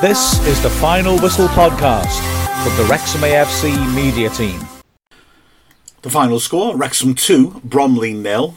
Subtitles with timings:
[0.00, 2.22] This is the Final Whistle podcast
[2.64, 4.58] from the Wrexham AFC media team.
[6.00, 8.54] The final score Wrexham 2, Bromley nil.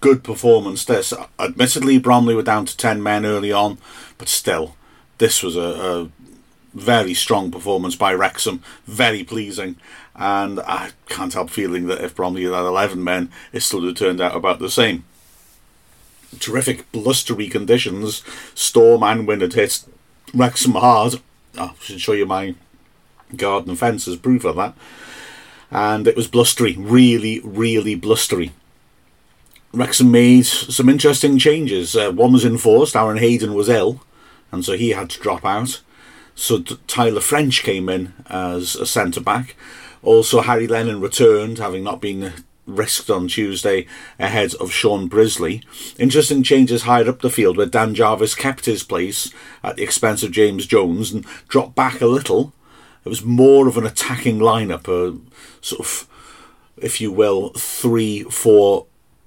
[0.00, 1.12] Good performance this.
[1.38, 3.76] Admittedly, Bromley were down to 10 men early on,
[4.16, 4.74] but still,
[5.18, 6.10] this was a, a
[6.72, 8.62] very strong performance by Wrexham.
[8.86, 9.76] Very pleasing.
[10.14, 13.96] And I can't help feeling that if Bromley had 11 men, it still would have
[13.96, 15.04] turned out about the same.
[16.40, 18.22] Terrific blustery conditions.
[18.54, 19.84] Storm and wind had hit
[20.34, 21.20] Wrexham hard.
[21.58, 22.54] I should show you my
[23.34, 24.74] garden fence as proof of that.
[25.70, 28.52] And it was blustery, really, really blustery.
[29.72, 31.96] Wrexham made some interesting changes.
[31.96, 32.96] Uh, one was enforced.
[32.96, 34.00] Aaron Hayden was ill,
[34.52, 35.82] and so he had to drop out.
[36.34, 39.56] So Tyler French came in as a centre back.
[40.02, 42.32] Also, Harry Lennon returned, having not been
[42.66, 43.86] risked on Tuesday
[44.18, 45.62] ahead of Shaun Brisley.
[45.98, 50.22] Interesting changes higher up the field where Dan Jarvis kept his place at the expense
[50.22, 52.52] of James Jones and dropped back a little.
[53.04, 55.16] It was more of an attacking lineup, a
[55.60, 56.08] sort of,
[56.76, 58.86] if you will, three, four,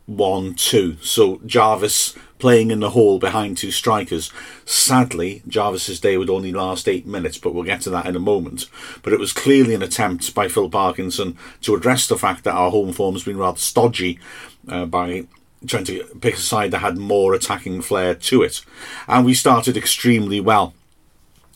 [0.10, 0.98] one, two.
[1.02, 4.32] So Jarvis playing in the hole behind two strikers.
[4.66, 8.20] Sadly, Jarvis's day would only last eight minutes, but we'll get to that in a
[8.20, 8.66] moment.
[9.04, 12.72] But it was clearly an attempt by Phil Parkinson to address the fact that our
[12.72, 14.20] home form has been rather stodgy
[14.68, 15.28] uh, by
[15.68, 18.62] trying to pick a side that had more attacking flair to it.
[19.08, 20.74] And we started extremely well.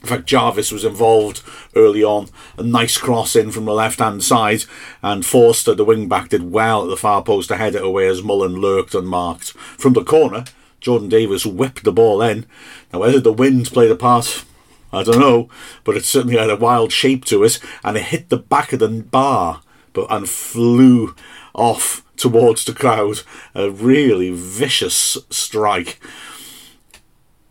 [0.04, 1.42] In fact, Jarvis was involved
[1.76, 2.28] early on.
[2.58, 4.66] A nice cross in from the left hand side,
[5.02, 8.08] and Forster, the wing back, did well at the far post to head it away
[8.08, 9.52] as Mullin lurked unmarked.
[9.52, 10.44] From the corner,
[10.82, 12.46] Jordan Davies whipped the ball in.
[12.92, 14.44] Now, whether the wind played a part,
[14.92, 15.48] I don't know,
[15.86, 18.80] but it certainly had a wild shape to it, and it hit the back of
[18.80, 19.62] the bar,
[19.94, 21.16] but and flew
[21.54, 23.22] off towards the crowd.
[23.56, 26.02] A really vicious strike.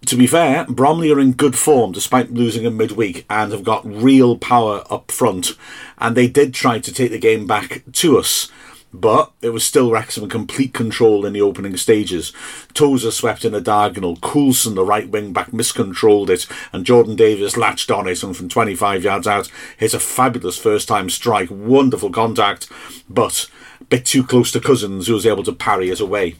[0.07, 3.87] To be fair, Bromley are in good form despite losing in midweek and have got
[3.87, 5.57] real power up front.
[5.99, 8.51] And they did try to take the game back to us
[8.93, 12.33] but it was still Wrexham in complete control in the opening stages.
[12.75, 17.57] Tozer swept in a diagonal, Coulson, the right wing back, miscontrolled it, and Jordan Davies
[17.57, 21.49] latched on it and from 25 yards out hit a fabulous first time strike.
[21.51, 22.69] Wonderful contact,
[23.09, 23.49] but
[23.81, 26.37] a bit too close to Cousins, who was able to parry it away.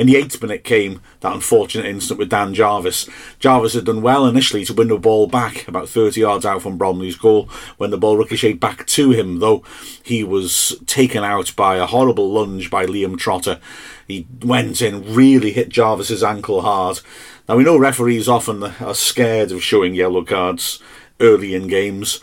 [0.00, 3.06] In the eighth minute came that unfortunate incident with Dan Jarvis.
[3.38, 6.78] Jarvis had done well initially to win the ball back about 30 yards out from
[6.78, 9.62] Bromley's goal when the ball ricocheted back to him, though
[10.02, 13.60] he was taken out by a horrible lunge by Liam Trotter.
[14.08, 17.00] He went in, really hit Jarvis's ankle hard.
[17.46, 20.82] Now we know referees often are scared of showing yellow cards
[21.20, 22.20] early in games.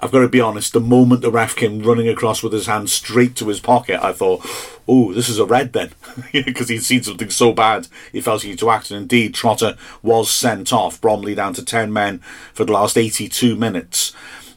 [0.00, 2.88] I've got to be honest, the moment the ref came running across with his hand
[2.88, 4.46] straight to his pocket, I thought,
[4.86, 5.90] oh, this is a red then.
[6.32, 8.90] Because he'd seen something so bad, he felt he had to act.
[8.90, 12.20] And indeed, Trotter was sent off, Bromley down to 10 men
[12.52, 14.12] for the last 82 minutes.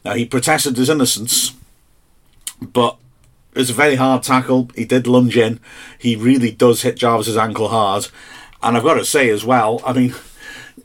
[0.06, 1.54] Now, he protested his innocence,
[2.62, 2.98] but
[3.54, 4.70] it was a very hard tackle.
[4.76, 5.60] He did lunge in.
[5.98, 8.08] He really does hit Jarvis's ankle hard.
[8.62, 10.16] And I've got to say as well, I mean,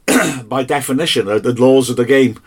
[0.49, 2.39] by definition, uh, the laws of the game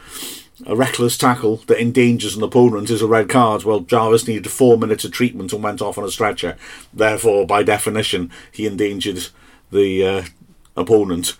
[0.70, 3.64] a reckless tackle that endangers an opponent is a red card.
[3.64, 6.58] Well, Jarvis needed four minutes of treatment and went off on a stretcher.
[6.94, 9.30] Therefore, by definition, he endangered
[9.72, 10.24] the uh,
[10.78, 11.36] opponent.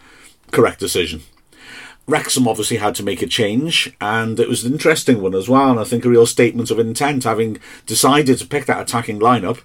[0.52, 1.22] Correct decision.
[2.08, 5.70] Wrexham obviously had to make a change, and it was an interesting one as well,
[5.70, 9.60] and I think a real statement of intent, having decided to pick that attacking lineup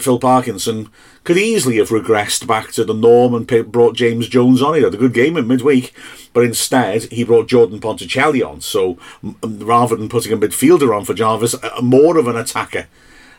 [0.00, 0.90] Phil Parkinson
[1.24, 4.74] could easily have regressed back to the norm and brought James Jones on.
[4.74, 5.92] He had a good game in midweek,
[6.32, 8.60] but instead he brought Jordan Ponticelli on.
[8.60, 8.98] So
[9.42, 12.86] rather than putting a midfielder on for Jarvis, more of an attacker.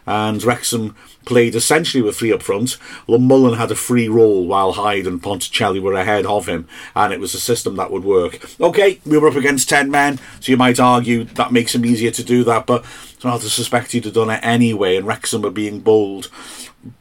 [0.08, 0.96] And Wrexham
[1.26, 2.78] played essentially with three up front.
[3.08, 7.20] Mullin had a free role while Hyde and Ponticelli were ahead of him, and it
[7.20, 8.40] was a system that would work.
[8.60, 12.12] Okay, we were up against 10 men, so you might argue that makes him easier
[12.12, 12.86] to do that, but
[13.24, 16.30] I suspect he'd have done it anyway, and Wrexham were being bold.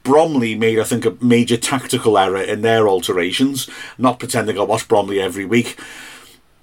[0.03, 3.69] Bromley made, I think, a major tactical error in their alterations.
[3.99, 5.79] Not pretending I watch Bromley every week,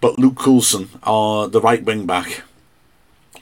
[0.01, 2.43] but Luke Coulson, uh, the right wing back,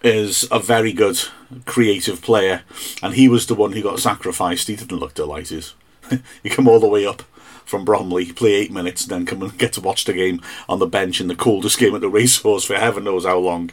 [0.03, 1.19] is a very good
[1.65, 2.63] creative player,
[3.01, 4.67] and he was the one who got sacrificed.
[4.67, 5.67] He didn't look delighted.
[6.43, 7.23] he come all the way up
[7.65, 10.87] from Bromley, play eight minutes, then come and get to watch the game on the
[10.87, 13.69] bench in the coldest game at the Racecourse for heaven knows how long.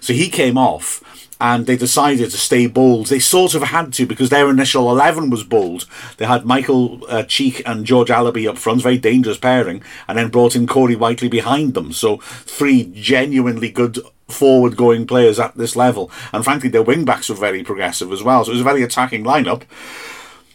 [0.00, 1.02] So he came off,
[1.40, 3.06] and they decided to stay bold.
[3.06, 5.86] They sort of had to because their initial 11 was bold.
[6.16, 10.28] They had Michael uh, Cheek and George Alabi up front, very dangerous pairing, and then
[10.28, 11.92] brought in Corey Whitely behind them.
[11.92, 16.10] So three genuinely good forward going players at this level.
[16.32, 18.44] And frankly, their wing backs were very progressive as well.
[18.44, 19.62] So it was a very attacking lineup.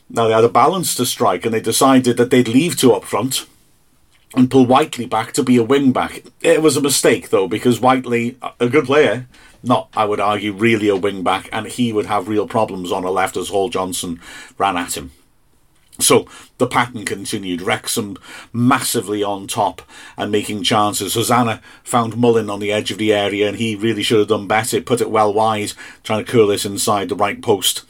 [0.10, 3.06] Now they had a balance to strike and they decided that they'd leave two up
[3.06, 3.48] front
[4.36, 6.24] and pull Whitely back to be a wing back.
[6.42, 9.28] It was a mistake though because Whitely, a good player,
[9.64, 13.04] not I would argue really a wing back, and he would have real problems on
[13.04, 14.20] a left as Hall Johnson
[14.58, 15.12] ran at him.
[16.02, 16.28] So
[16.58, 17.62] the pattern continued.
[17.62, 18.18] Wrexham
[18.52, 19.82] massively on top
[20.18, 21.14] and making chances.
[21.14, 24.48] Hosannah found Mullin on the edge of the area and he really should have done
[24.48, 24.82] better.
[24.82, 27.84] Put it well wide, trying to curl it inside the right post.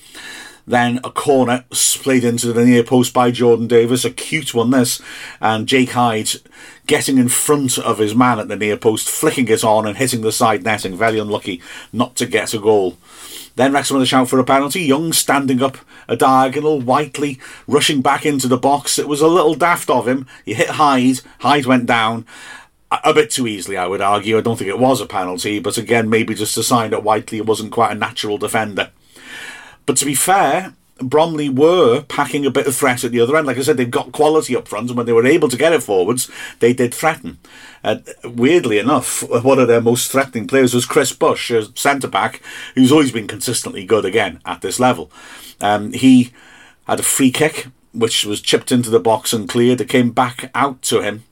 [0.68, 4.06] Then a corner played into the near post by Jordan Davies.
[4.06, 5.02] a cute one this,
[5.40, 6.30] and Jake Hyde
[6.92, 10.20] getting in front of his man at the near post, flicking it on and hitting
[10.20, 10.94] the side netting.
[10.94, 11.62] Very unlucky
[11.94, 12.98] not to get a goal.
[13.56, 14.82] Then Wrexham with a shout for a penalty.
[14.82, 15.78] Young standing up
[16.10, 19.00] a diagonal, Whitely rushing back into the box.
[19.00, 20.28] It was a little daft of him.
[20.44, 21.22] He hit Hyde.
[21.40, 22.26] Hyde went down.
[22.92, 24.38] A bit too easily, I would argue.
[24.38, 27.40] I don't think it was a penalty, but again, maybe just a sign that Whitely
[27.40, 28.92] wasn't quite a natural defender.
[29.86, 33.48] But to be fair, Bromley were packing a bit of threat at the other end.
[33.48, 35.74] Like I said, they've got quality up front, and when they were able to get
[35.74, 36.30] it forwards,
[36.60, 37.40] they did threaten.
[37.84, 42.42] Uh, weirdly enough, one of their most threatening players was Chris Bush, a centre back,
[42.76, 45.12] who's always been consistently good again at this level.
[45.60, 46.32] Um, he
[46.88, 49.82] had a free kick, which was chipped into the box and cleared.
[49.82, 51.24] It came back out to him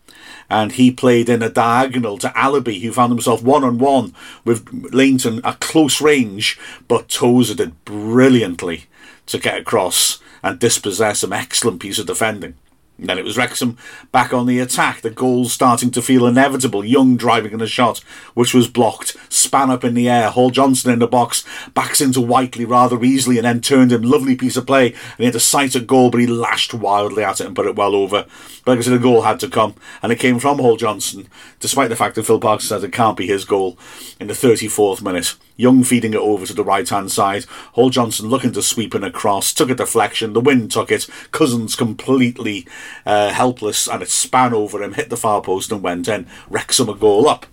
[0.50, 4.14] and he played in a diagonal to Alabi, who found himself one on one
[4.44, 8.86] with Lainton at close range, but Tozer did brilliantly
[9.30, 12.56] to get across and dispossess an excellent piece of defending.
[13.00, 13.78] And then it was Wrexham
[14.12, 15.02] back on the attack.
[15.02, 16.84] The goals starting to feel inevitable.
[16.84, 18.00] Young driving in a shot,
[18.34, 19.16] which was blocked.
[19.30, 20.30] Span up in the air.
[20.30, 21.46] Hall Johnson in the box.
[21.74, 24.02] Backs into Whitely rather easily and then turned him.
[24.02, 24.88] Lovely piece of play.
[24.88, 27.68] And he had a sight at goal, but he lashed wildly at it and put
[27.68, 28.26] it well over.
[28.66, 29.76] But like I said, the goal had to come.
[30.04, 31.30] And it came from Hall Johnson,
[31.62, 33.78] despite the fact that Phil Parker said it can't be his goal
[34.20, 35.36] in the 34th minute.
[35.60, 37.44] Young feeding it over to the right hand side.
[37.74, 39.54] Hall Johnson looking to sweep in across.
[39.54, 40.32] Took a deflection.
[40.32, 41.06] The wind took it.
[41.34, 42.66] Cousins completely
[43.06, 46.28] uh, helpless and it span over him, hit the far post and went in.
[46.50, 47.46] Wrexham a goal up.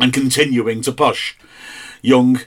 [0.00, 1.36] And continuing to push.
[2.02, 2.40] Young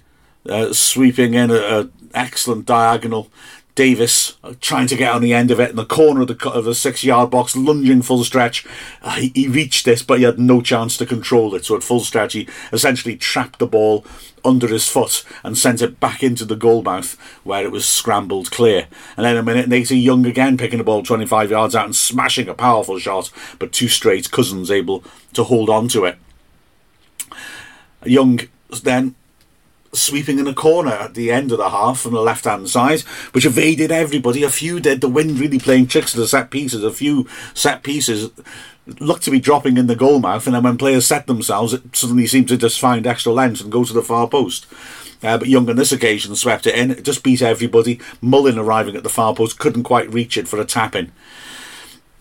[0.46, 3.32] uh, sweeping in an excellent diagonal
[3.80, 6.50] Davies uh, trying to get on the end of it in the corner of the,
[6.50, 8.68] of the six yard box, lunging full stretch.
[9.02, 11.64] Uh, he, he, reached this, but he had no chance to control it.
[11.64, 14.04] So at full stretch, he essentially trapped the ball
[14.44, 18.52] under his foot and sent it back into the goal mouth where it was scrambled
[18.52, 18.88] clear.
[19.16, 22.50] And then a minute later, Young again picking the ball 25 yards out and smashing
[22.50, 24.30] a powerful shot, but two straight.
[24.30, 26.18] Cousins able to hold on to it.
[28.04, 28.42] Young
[28.84, 29.16] then
[29.94, 33.02] sweeping in a corner at the end of the half from the left hand side,
[33.34, 34.44] which evaded everybody.
[34.44, 35.02] A few did.
[35.02, 36.84] The wind really playing tricks to the set pieces.
[36.84, 38.32] A few set pieces
[39.00, 41.96] looked to be dropping in the goal mouth, and then when players set themselves, it
[41.96, 44.66] suddenly seemed to just find extra length and go to the far post.
[45.22, 46.92] Uh, but Young on this occasion swept it in.
[46.92, 48.00] It just beat everybody.
[48.22, 51.12] Mullin arriving at the far post couldn't quite reach it for a tap in.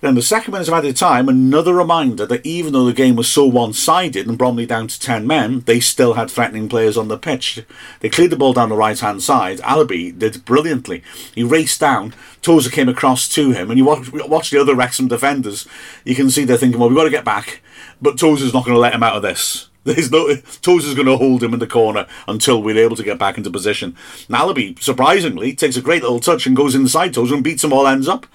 [0.01, 3.29] Then the second minute of added time, another reminder that even though the game was
[3.29, 7.19] so one-sided and Bromley down to 10 men, they still had threatening players on the
[7.19, 7.65] pitch.
[7.99, 9.59] They cleared the ball down the right-hand side.
[9.59, 11.03] Alabi did brilliantly.
[11.35, 12.15] He raced down.
[12.43, 15.67] Tozer came across to him, and you watch, watch the other Wrexham defenders.
[16.05, 17.61] You can see they're thinking, well, we've got to get back.
[18.01, 19.68] But Tozer's not going to let him out of this.
[19.85, 23.19] There's no Tozer's going to hold him in the corner until we're able to get
[23.19, 23.97] back into position.
[24.29, 27.73] And Alabi, surprisingly, takes a great little touch and goes inside Tozer and beats him
[27.73, 28.27] all ends up.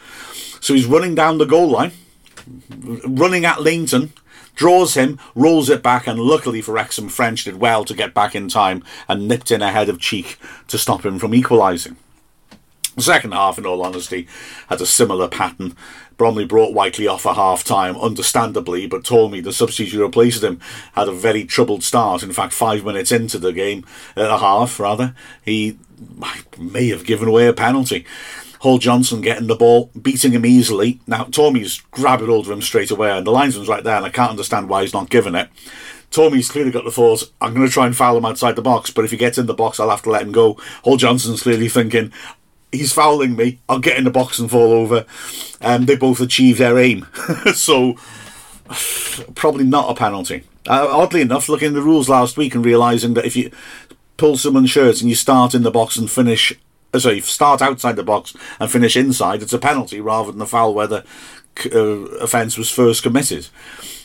[0.59, 1.91] So he's running down the goal line,
[3.05, 4.13] running at Lainton,
[4.55, 8.33] draws him, rolls it back, and luckily for Wrexham, French did well to get back
[8.35, 11.97] in time and nipped in ahead of Cheek to stop him from equalising.
[12.95, 14.27] The second half, in all honesty,
[14.69, 15.75] had a similar pattern.
[16.17, 20.43] Bromley brought Whitely off at half time, understandably, but told me the substitute who replaced
[20.43, 20.59] him
[20.93, 22.23] had a very troubled start.
[22.23, 25.77] In fact, five minutes into the game, at a half rather, he
[26.57, 28.05] may have given away a penalty.
[28.59, 31.01] Hall Johnson getting the ball, beating him easily.
[31.05, 34.09] Now, Tommy's grabbing hold of him straight away, and the linesman's right there, and I
[34.09, 35.49] can't understand why he's not giving it.
[36.11, 38.91] Tommy's clearly got the thought, I'm going to try and foul him outside the box,
[38.91, 40.57] but if he gets in the box, I'll have to let him go.
[40.83, 42.13] Hall Johnson's clearly thinking,
[42.73, 45.05] he's fouling me, I'll get in the box and fall over.
[45.61, 47.07] And um, they both achieve their aim.
[47.53, 47.95] so,
[49.35, 50.43] probably not a penalty.
[50.67, 53.51] Uh, oddly enough, looking at the rules last week and realising that if you
[54.17, 56.53] pull someone's shirt and you start in the box and finish
[56.99, 60.45] so you start outside the box and finish inside, it's a penalty rather than the
[60.45, 61.03] foul where the
[61.73, 61.79] uh,
[62.19, 63.47] offence was first committed.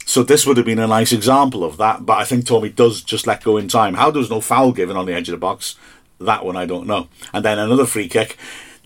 [0.07, 3.03] So this would have been a nice example of that, but I think Tommy does
[3.03, 3.95] just let go in time.
[3.95, 5.77] How there's no foul given on the edge of the box,
[6.21, 7.09] that one I don't know.
[7.33, 8.37] And then another free kick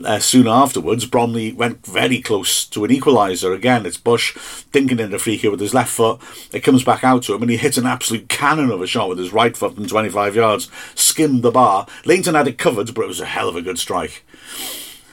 [0.05, 3.55] uh, soon afterwards, Bromley went very close to an equaliser.
[3.55, 6.21] Again, it's Bush thinking in the free kick with his left foot.
[6.53, 9.09] It comes back out to him, and he hits an absolute cannon of a shot
[9.09, 11.87] with his right foot from 25 yards, skimmed the bar.
[12.05, 14.25] Lainton had it covered, but it was a hell of a good strike.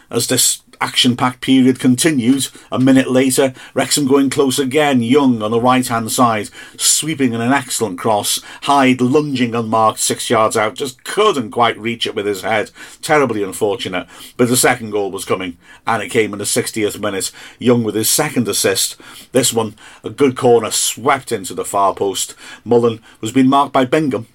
[0.10, 2.52] As this action packed period continues.
[2.72, 5.02] A minute later, Wrexham going close again.
[5.02, 8.42] Young on the right hand side, sweeping in an excellent cross.
[8.64, 12.72] Hyde lunging unmarked six yards out, just couldn't quite reach it with his head.
[13.02, 14.08] Terribly unfortunate.
[14.38, 17.32] But the second goal was coming, and it came in the 60th minute.
[17.58, 18.98] Young with his second assist.
[19.32, 22.36] This one, a good corner, swept into the far post.
[22.64, 24.28] Mullin was being marked by Bingham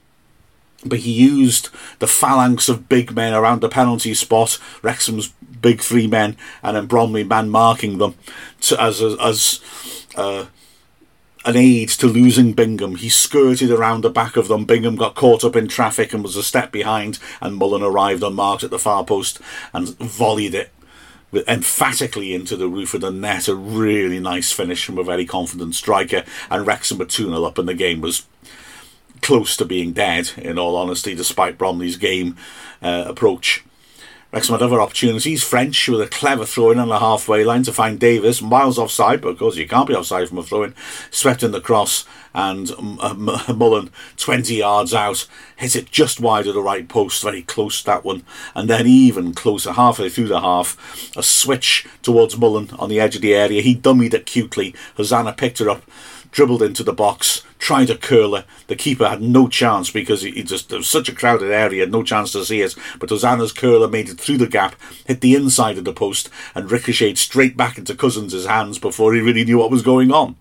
[0.84, 5.32] but he used the phalanx of big men around the penalty spot, Wrexham's
[5.64, 8.14] big three men, and then Bromley man marking them
[8.61, 9.61] to, as as
[10.14, 10.44] uh,
[11.47, 12.97] an aid to losing Bingham.
[12.97, 14.66] He skirted around the back of them.
[14.66, 18.62] Bingham got caught up in traffic and was a step behind, and Mullin arrived unmarked
[18.62, 19.40] at the far post
[19.73, 20.71] and volleyed it
[21.49, 23.49] emphatically into the roof of the net.
[23.49, 27.56] A really nice finish from a very confident striker, and Wrexham were 2 0 up,
[27.56, 28.26] and the game was
[29.23, 32.37] close to being dead, in all honesty, despite Bromley's game
[32.83, 33.64] uh, approach.
[34.34, 35.44] Wrexham had other opportunities.
[35.44, 39.20] French with a clever throw in on the halfway line to find Davies, miles offside,
[39.20, 40.74] but of course you can't be offside from a throw in.
[41.12, 43.14] Swept in the cross, and uh,
[43.54, 47.86] Mullin, 20 yards out, hit it just wide of the right post, very close to
[47.86, 48.24] that one.
[48.56, 53.14] And then even closer, halfway through the half, a switch towards Mullin on the edge
[53.14, 53.62] of the area.
[53.62, 54.74] He dummied it cutely.
[54.96, 55.84] Hosannah picked her up
[56.34, 58.44] dribbled into the box, tried to curl it.
[58.66, 62.02] The keeper had no chance because he, just there was such a crowded area, no
[62.02, 62.74] chance to see it.
[62.98, 64.74] But Hosannah's curler made it through the gap,
[65.06, 69.20] hit the inside of the post, and ricocheted straight back into Cousins' hands before he
[69.20, 70.34] really knew what was going on.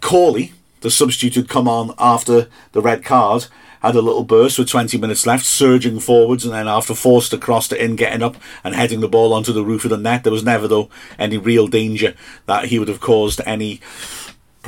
[0.00, 3.46] Corley, the substitute who'd come on after the red card,
[3.82, 7.68] had a little burst with 20 minutes left, surging forwards, and then after forced across
[7.68, 10.24] to in, getting up and heading the ball onto the roof of the net.
[10.24, 10.90] There was never, though,
[11.20, 13.80] any real danger that he would have caused any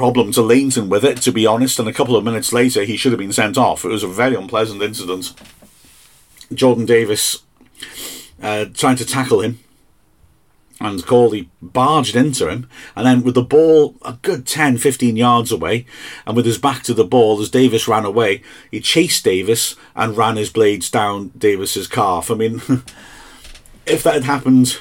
[0.00, 2.96] problem to Lainton with it, to be honest, and a couple of minutes later he
[2.96, 3.84] should have been sent off.
[3.84, 5.34] It was a very unpleasant incident.
[6.54, 7.42] Jordan Davies
[8.42, 9.58] uh, trying to tackle him,
[10.80, 12.66] and Corley barged into him,
[12.96, 15.84] and then with the ball a good 10 15 yards away,
[16.26, 20.16] and with his back to the ball as Davies ran away, he chased Davies and
[20.16, 22.30] ran his blades down Davies's calf.
[22.30, 22.54] I mean,
[23.84, 24.78] if that had happened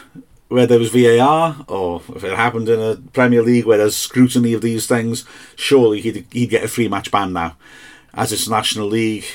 [0.49, 4.53] where there was VAR, or if it happened in a Premier League where there's scrutiny
[4.53, 5.23] of these things,
[5.55, 7.55] surely he'd, he'd get a free match ban now.
[8.13, 9.25] As it's National League,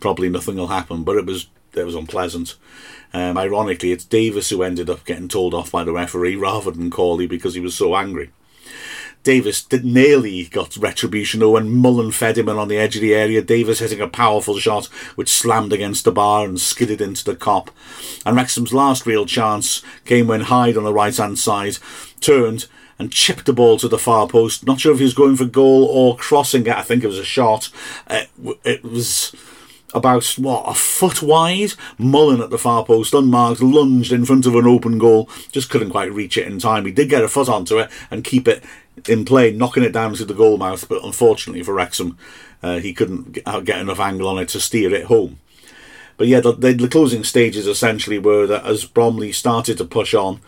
[0.00, 2.56] probably nothing will happen, but it was it was unpleasant.
[3.12, 6.90] Um, ironically, it's Davies who ended up getting told off by the referee rather than
[6.90, 8.30] Corley because he was so angry.
[9.28, 13.14] Davies nearly got retribution though when Mullin fed him in on the edge of the
[13.14, 13.42] area.
[13.42, 17.68] Davies hitting a powerful shot which slammed against the bar and skidded into the Kop.
[18.24, 21.76] And Wrexham's last real chance came when Hyde on the right hand side
[22.22, 22.68] turned
[22.98, 24.64] and chipped the ball to the far post.
[24.66, 26.74] Not sure if he was going for goal or crossing it.
[26.74, 27.68] I think it was a shot.
[28.06, 29.36] Uh, it, it was
[29.94, 31.74] about what a foot wide.
[31.98, 35.28] Mullin at the far post, unmarked, lunged in front of an open goal.
[35.52, 36.86] Just couldn't quite reach it in time.
[36.86, 38.64] He did get a foot onto it and keep it
[39.06, 42.16] in play, knocking it down to the goal mouth, but unfortunately for Wrexham,
[42.62, 43.32] uh, he couldn't
[43.64, 45.38] get enough angle on it to steer it home.
[46.16, 50.40] But yeah, the, the, closing stages essentially were that as Bromley started to push on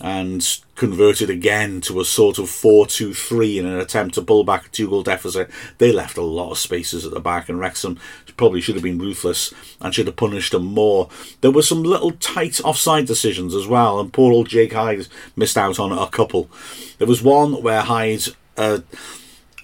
[0.00, 4.44] and converted again to a sort of 4 2 3 in an attempt to pull
[4.44, 7.58] back a two goal deficit, they left a lot of spaces at the back, and
[7.58, 7.98] Wrexham
[8.36, 11.08] probably should have been ruthless and should have punished them more.
[11.40, 15.56] There were some little tight offside decisions as well, and poor old Jake Hyde missed
[15.56, 16.50] out on a couple.
[16.98, 18.24] There was one where Hyde
[18.56, 18.80] uh,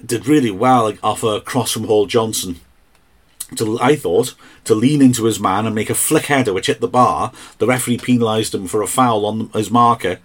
[0.04, 2.60] did really well off a cross from Hall Johnson.
[3.56, 6.80] To, I thought to lean into his man and make a flick header which hit
[6.80, 7.32] the bar.
[7.58, 10.18] The referee penalised him for a foul on his marker.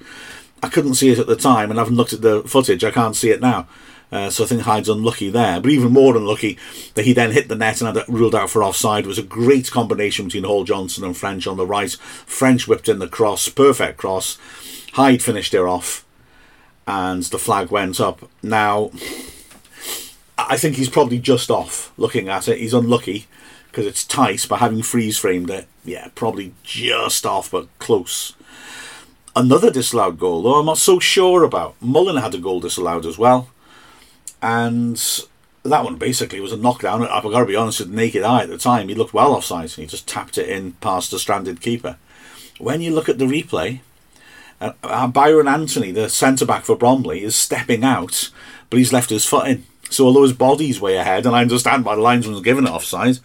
[0.64, 2.92] I couldn't see it at the time, and I haven't looked at the footage, I
[2.92, 3.68] can't see it now.
[4.12, 5.60] Uh, so I think Hyde's unlucky there.
[5.60, 6.58] But even more unlucky
[6.96, 9.20] that he then hit the net and had it ruled out for offside it was
[9.20, 11.92] a great combination between Hall Johnson and French on the right.
[11.92, 14.38] French whipped in the cross, perfect cross.
[14.94, 16.06] Hyde finished it off,
[16.88, 18.30] and the flag went up.
[18.42, 18.92] Now,
[20.38, 22.60] I think he's probably just off looking at it.
[22.60, 23.28] He's unlucky
[23.72, 28.34] because it's tight, but having freeze framed it, yeah, probably just off, but close.
[29.36, 31.76] Another disallowed goal, though I'm not so sure about.
[31.82, 33.50] Mullin had a goal disallowed as well
[34.42, 34.98] and
[35.64, 37.04] that one basically was a knockdown.
[37.04, 39.72] I've got to be honest, with naked eye at the time, he looked well offside.
[39.72, 41.98] He just tapped it in past the stranded keeper.
[42.58, 43.82] When you look at the replay,
[44.60, 48.32] uh, uh Byron Anthony, the centre back for Bromley, is stepping out,
[48.70, 49.66] but he's left his foot in.
[49.90, 53.20] So although his body's way ahead, and I understand why the linesman's given it offside,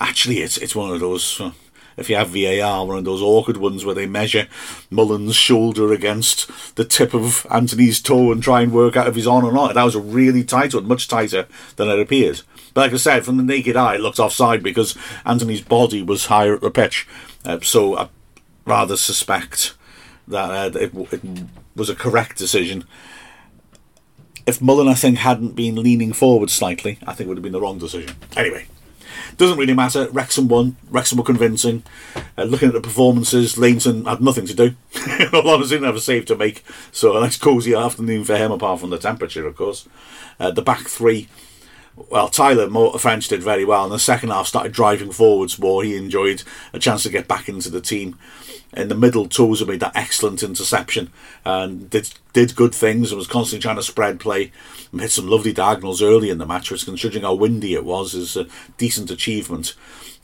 [0.00, 1.40] actually it's it's one of those.
[1.40, 1.52] Uh,
[1.96, 4.48] if you have VAR, one of those awkward ones where they measure
[4.90, 9.28] Mullin's shoulder against the tip of Anthony's toe and try and work out if he's
[9.28, 9.74] on or not.
[9.74, 12.40] That was a really tight one, much tighter than it appeared.
[12.72, 16.26] But like I said, from the naked eye, it looked offside because Anthony's body was
[16.26, 17.06] higher at the pitch.
[17.44, 18.08] Uh, so I
[18.66, 19.74] rather suspect
[20.26, 21.44] that uh, it, it
[21.76, 22.84] was a correct decision.
[24.46, 27.52] If Mullin, I think, hadn't been leaning forward slightly, I think it would have been
[27.52, 28.16] the wrong decision.
[28.36, 28.66] Anyway,
[29.36, 30.08] doesn't really matter.
[30.10, 30.76] Wrexham won.
[30.90, 31.82] Wrexham were convincing.
[32.36, 34.74] Uh, looking at the performances, Lainton had nothing to do.
[35.20, 36.62] In all honesty, didn't have a save to make.
[36.92, 39.88] So a nice cosy afternoon for him, apart from the temperature, of course.
[40.38, 41.28] Uh, the back three
[41.96, 43.84] well, Tyler French did very well.
[43.84, 45.84] In the second half, started driving forwards more.
[45.84, 48.18] He enjoyed a chance to get back into the team.
[48.76, 51.10] In the middle, Tozer made that excellent interception
[51.44, 54.50] and did did good things and was constantly trying to spread play.
[54.90, 58.14] And hit some lovely diagonals early in the match, which, considering how windy it was,
[58.14, 59.74] is a decent achievement.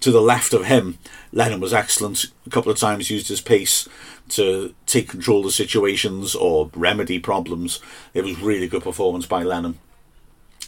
[0.01, 0.99] To the left of him,
[1.33, 2.27] Lennon was excellent.
[2.47, 3.89] A couple of times used his pace
[4.31, 7.81] to take control of situations or remedy problems.
[8.15, 9.79] It was really good performance by Lennon.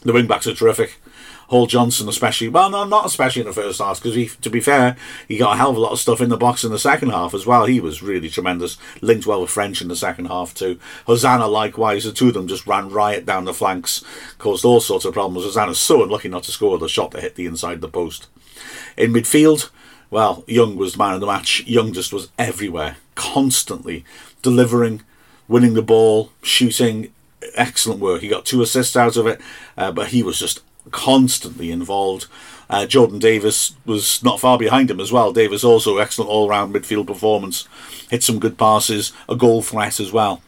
[0.03, 1.01] The wing backs are terrific.
[1.49, 2.49] Hall Johnson, especially.
[2.49, 4.97] Well, no, not especially in the first half, because to be fair,
[5.29, 7.11] he got a hell of a lot of stuff in the box in the second
[7.11, 7.67] half as well.
[7.67, 8.79] He was really tremendous.
[9.01, 10.79] Linked well with French in the second half too.
[11.07, 14.05] Hosannah, likewise, the two of them just ran riot down the flanks,
[14.39, 15.45] caused all sorts of problems.
[15.45, 18.29] Hosannah's so unlucky not to score the shot that hit the inside of the post.
[18.97, 19.71] In midfield,
[20.11, 21.65] well, Young was the man of the match.
[21.67, 24.05] Young just was everywhere, constantly
[24.43, 25.03] delivering,
[25.49, 27.13] winning the ball, shooting,
[27.55, 28.21] excellent work.
[28.21, 29.41] He got two assists out of it,
[29.77, 32.27] uh, but he was just constantly involved.
[32.69, 35.33] Uh, Jordan Davies was not far behind him as well.
[35.33, 37.69] Davies also excellent all-round midfield performance,
[38.11, 40.43] hit some good passes, a goal threat as well.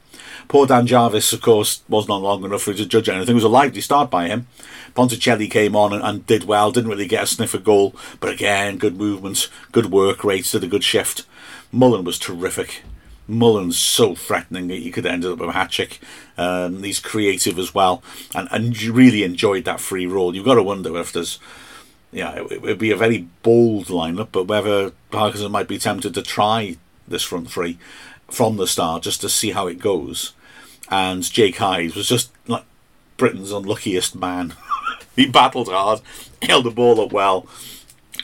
[0.49, 3.33] Poor Dan Jarvis, of course, wasn't long enough for to judge anything.
[3.33, 4.47] It was a lively start by him.
[4.95, 8.31] Ponticelli came on and, and, did well, didn't really get a sniff of goal, but
[8.31, 11.25] again, good movement, good work rate, did a good shift.
[11.73, 12.83] Mullin was terrific.
[13.27, 16.01] Mullin's so threatening that you could end up with a.
[16.37, 18.03] Um, he's creative as well,
[18.35, 20.35] and and you really enjoyed that free roll.
[20.35, 21.39] You've got to wonder if there's,
[22.13, 26.23] yeah, it, would be a very bold lineup, but whether Parkinson might be tempted to
[26.23, 26.77] try
[27.07, 27.79] this front three
[28.29, 30.33] from the start just to see how it goes.
[30.91, 32.65] And Jake Hyde was just like
[33.17, 34.55] Britain's unluckiest man.
[35.17, 36.01] he battled hard,
[36.43, 37.47] held the ball up well,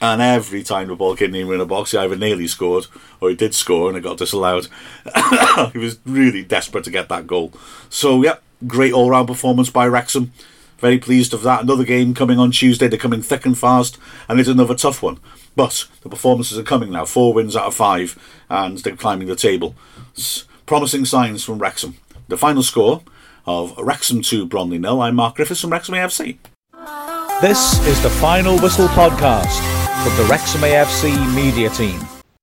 [0.01, 2.87] and every time the ball came near in a box, he either nearly scored
[3.21, 4.69] or he did score and it got disallowed.
[5.73, 7.53] he was really desperate to get that goal.
[7.89, 10.33] So, yeah, great all round performance by Wrexham.
[10.79, 11.63] Very pleased of that.
[11.63, 12.89] Another game coming on Tuesday.
[12.89, 13.99] They're coming thick and fast,
[14.29, 15.19] and it's another tough one.
[15.55, 17.05] But the performances are coming now.
[17.05, 19.75] Four wins out of five, and they're climbing the table.
[20.13, 21.97] It's promising signs from Wrexham.
[22.29, 23.03] The final score
[23.45, 25.03] of Wrexham 2, Bromley nil.
[25.03, 26.39] I'm Mark Griffiths from Wrexham AFC.
[27.41, 29.63] This is the Final Whistle podcast
[30.05, 32.20] from the Wrexham AFC media team.